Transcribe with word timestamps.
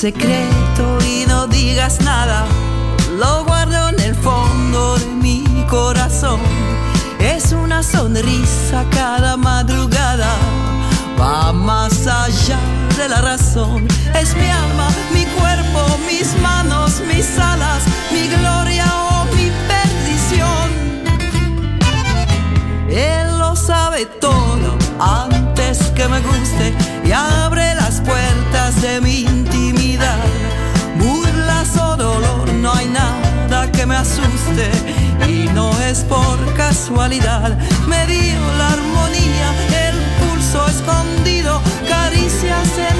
Secreto 0.00 0.96
y 1.06 1.26
no 1.28 1.46
digas 1.46 2.00
nada. 2.00 2.46
Lo 3.18 3.44
guardo 3.44 3.90
en 3.90 4.00
el 4.00 4.14
fondo 4.14 4.96
de 4.96 5.04
mi 5.04 5.44
corazón. 5.68 6.40
Es 7.18 7.52
una 7.52 7.82
sonrisa 7.82 8.86
cada 8.92 9.36
madrugada. 9.36 10.32
Va 11.20 11.52
más 11.52 12.06
allá 12.06 12.58
de 12.96 13.10
la 13.10 13.20
razón. 13.20 13.86
Es 14.18 14.34
mi 14.36 14.48
y 35.28 35.48
no 35.54 35.70
es 35.82 36.00
por 36.04 36.38
casualidad. 36.54 37.56
Me 37.86 38.06
dio 38.06 38.40
la 38.58 38.68
armonía, 38.72 39.48
el 39.88 39.96
pulso 40.20 40.66
escondido, 40.66 41.60
caricias 41.88 42.68
en 42.78 42.99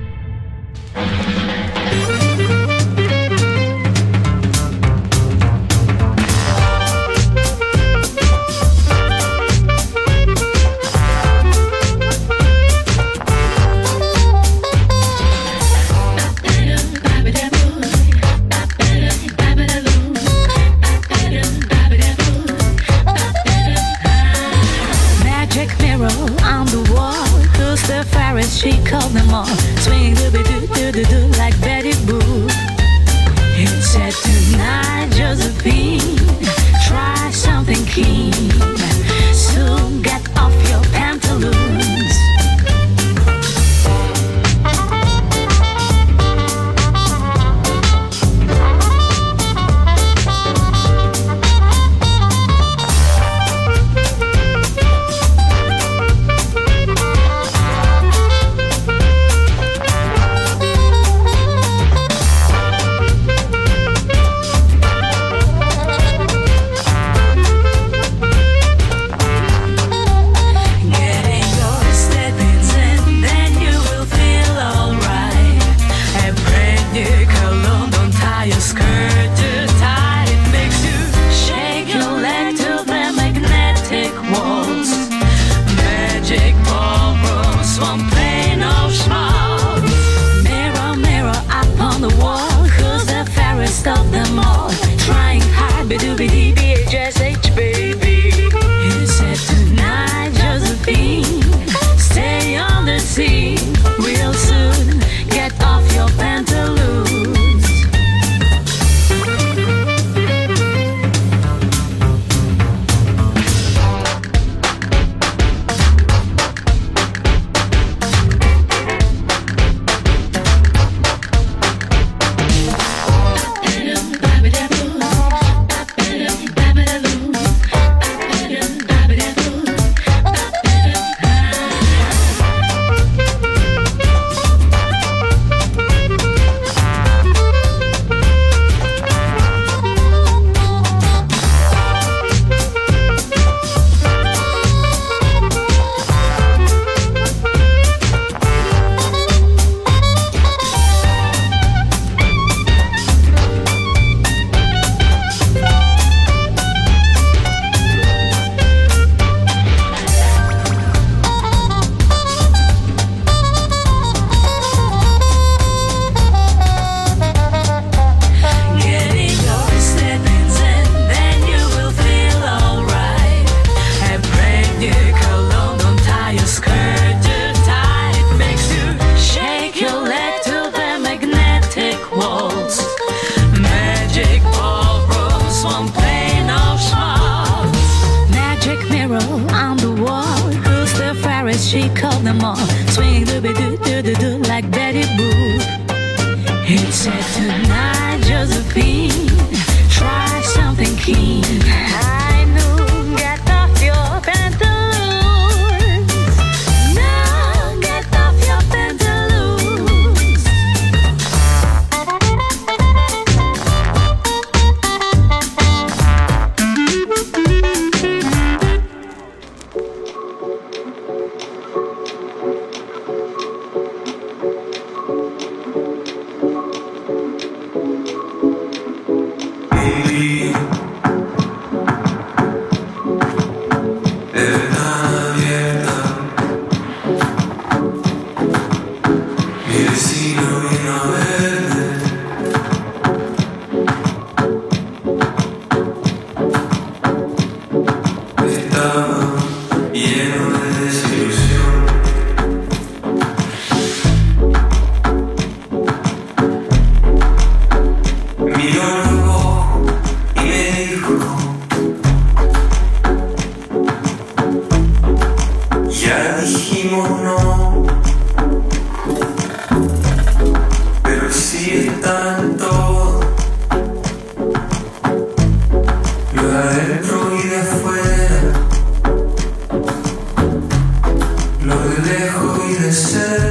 Lejos 282.91 283.50